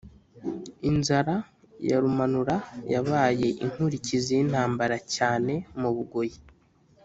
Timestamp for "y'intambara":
4.37-4.97